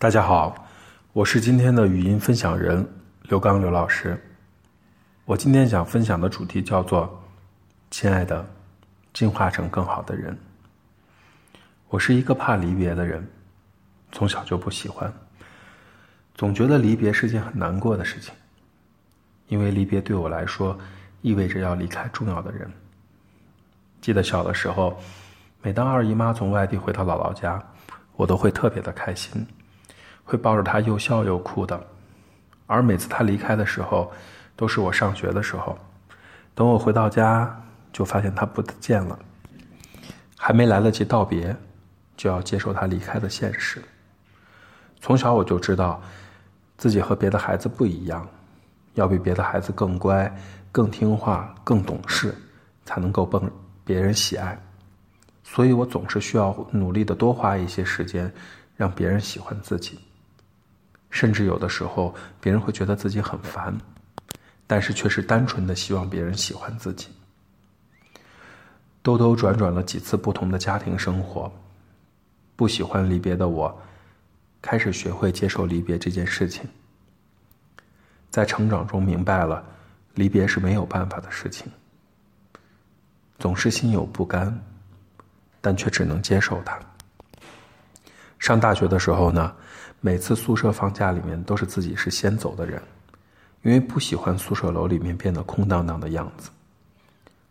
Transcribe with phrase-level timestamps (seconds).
[0.00, 0.54] 大家好，
[1.12, 2.88] 我是今天的语音分享人
[3.22, 4.16] 刘刚刘老师。
[5.24, 7.20] 我今天想分享的主题叫做
[7.90, 8.48] “亲爱的，
[9.12, 10.38] 进化成更好的人”。
[11.90, 13.28] 我是一个怕离别的人，
[14.12, 15.12] 从小就不喜欢，
[16.36, 18.32] 总觉得离别是件很难过的事情，
[19.48, 20.78] 因为离别对我来说
[21.22, 22.70] 意味着要离开重要的人。
[24.00, 24.96] 记得小的时候，
[25.60, 27.60] 每当二姨妈从外地回到姥姥家。
[28.14, 29.46] 我都会特别的开心，
[30.28, 31.82] 会抱着他又笑又哭的。
[32.66, 34.12] 而每次他离开的时候，
[34.54, 35.76] 都是我上学的时候。
[36.54, 37.58] 等我回到家，
[37.94, 39.18] 就发现他不见了，
[40.36, 41.56] 还没来得及道别，
[42.14, 43.82] 就要接受他离开的现实。
[45.00, 45.98] 从小我就知道，
[46.76, 48.28] 自己和别的孩子不一样，
[48.94, 50.30] 要比别的孩子更乖、
[50.70, 52.34] 更听话、更懂事，
[52.84, 53.40] 才能够被
[53.82, 54.60] 别人喜爱。
[55.42, 58.30] 所以我总是需要努力的多花一些时间，
[58.76, 59.98] 让别人喜欢自己。
[61.10, 63.76] 甚至有的时候，别人会觉得自己很烦，
[64.66, 67.08] 但是却是单纯的希望别人喜欢自己。
[69.02, 71.50] 兜兜转转了几次不同的家庭生活，
[72.56, 73.80] 不喜欢离别的我，
[74.60, 76.68] 开始学会接受离别这件事情。
[78.30, 79.64] 在成长中明白了，
[80.14, 81.70] 离别是没有办法的事情，
[83.38, 84.58] 总是心有不甘。
[85.60, 86.78] 但却只能接受它。
[88.38, 89.52] 上大学的时候呢，
[90.00, 92.80] 每次宿舍放假里面都是自己是先走的人，
[93.62, 96.50] 因为不喜欢宿舍楼里面变得空荡荡的样子，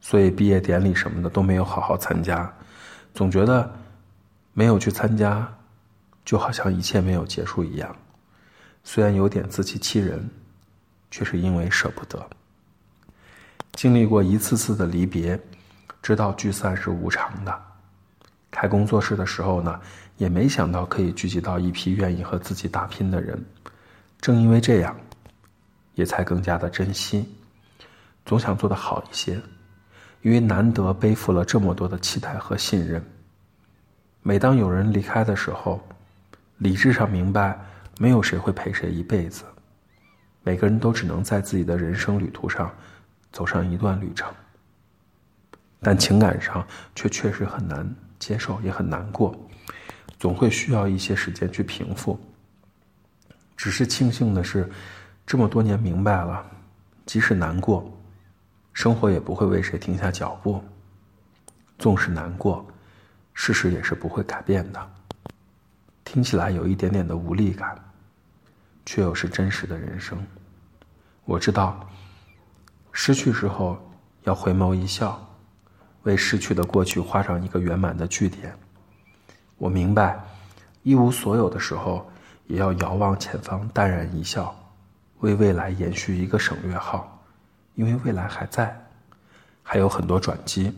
[0.00, 2.50] 所以毕业典礼什么的都没有好好参加，
[3.12, 3.68] 总觉得
[4.52, 5.46] 没有去参加，
[6.24, 7.94] 就好像一切没有结束一样。
[8.84, 10.30] 虽然有点自欺欺人，
[11.10, 12.24] 却是因为舍不得。
[13.72, 15.38] 经历过一次次的离别，
[16.00, 17.62] 知道聚散是无常的。
[18.50, 19.80] 开工作室的时候呢，
[20.16, 23.38] 也没想到可以聚集到一批愿意和自己打拼的人。
[24.20, 24.96] 正因为这样，
[25.94, 27.28] 也才更加的珍惜，
[28.24, 29.40] 总想做得好一些，
[30.22, 33.04] 因为难得背负了这么多的期待和信任。
[34.22, 35.80] 每当有人离开的时候，
[36.58, 37.58] 理智上明白，
[37.98, 39.44] 没有谁会陪谁一辈子，
[40.42, 42.74] 每个人都只能在自己的人生旅途上
[43.32, 44.32] 走上一段旅程，
[45.80, 47.86] 但情感上却确实很难。
[48.18, 49.34] 接受也很难过，
[50.18, 52.18] 总会需要一些时间去平复。
[53.56, 54.70] 只是庆幸的是，
[55.26, 56.44] 这么多年明白了，
[57.06, 57.90] 即使难过，
[58.72, 60.62] 生活也不会为谁停下脚步。
[61.78, 62.66] 纵使难过，
[63.34, 64.90] 事实也是不会改变的。
[66.04, 67.76] 听起来有一点点的无力感，
[68.84, 70.24] 却又是真实的人生。
[71.24, 71.88] 我知道，
[72.92, 73.76] 失去之后
[74.22, 75.25] 要回眸一笑。
[76.06, 78.56] 为逝去的过去画上一个圆满的句点。
[79.58, 80.24] 我明白，
[80.84, 82.08] 一无所有的时候，
[82.46, 84.54] 也要遥望前方，淡然一笑，
[85.18, 87.20] 为未来延续一个省略号，
[87.74, 88.74] 因为未来还在，
[89.64, 90.72] 还有很多转机。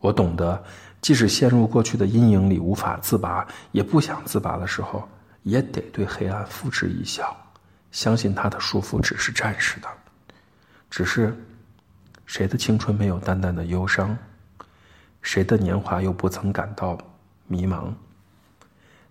[0.00, 0.60] 我懂得，
[1.00, 5.08] 即使陷入过去的阴影里无法自拔，也不想自拔的时候，
[5.44, 7.34] 也得对黑暗付之一笑，
[7.92, 9.88] 相信它的束缚只是暂时的，
[10.90, 11.32] 只是。
[12.26, 14.16] 谁的青春没有淡淡的忧伤？
[15.22, 16.98] 谁的年华又不曾感到
[17.46, 17.92] 迷茫？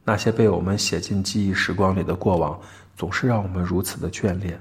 [0.03, 2.59] 那些被我们写进记忆时光里的过往，
[2.95, 4.59] 总是让我们如此的眷恋。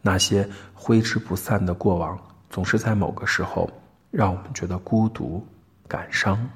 [0.00, 2.18] 那些挥之不散的过往，
[2.50, 3.70] 总是在某个时候
[4.10, 5.46] 让我们觉得孤独、
[5.86, 6.48] 感伤。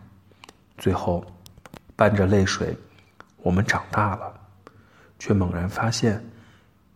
[0.78, 1.24] 最后，
[1.94, 2.76] 伴着泪水，
[3.38, 4.34] 我们长大了，
[5.18, 6.24] 却猛然发现，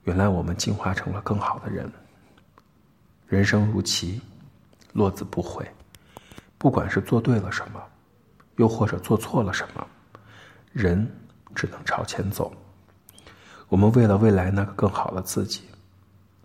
[0.05, 1.91] 原来我们进化成了更好的人。
[3.27, 4.21] 人生如棋，
[4.93, 5.67] 落子不悔。
[6.59, 7.83] 不管是做对了什么，
[8.57, 9.87] 又或者做错了什么，
[10.73, 11.07] 人
[11.55, 12.53] 只能朝前走。
[13.69, 15.63] 我们为了未来那个更好的自己，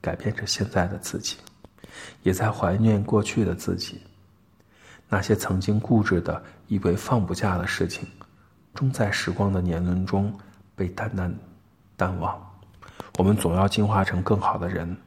[0.02, 1.38] 改变着现在的自己，
[2.24, 4.02] 也在怀念过去的自己。
[5.08, 8.08] 那些曾经固执的、以为放不下的事情，
[8.74, 10.34] 终在时光的年轮中
[10.76, 11.34] 被淡淡
[11.96, 12.38] 淡忘。
[13.18, 14.98] 我们总要进化成更好的人。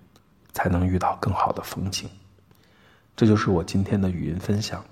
[0.55, 2.09] 才能遇到更好的风景。
[3.15, 4.83] 这就是我今天的语音分享，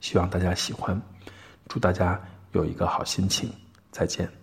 [0.00, 1.00] 希望大家喜欢，
[1.68, 2.20] 祝大家
[2.50, 3.52] 有一个好心情，
[3.92, 4.39] 再见。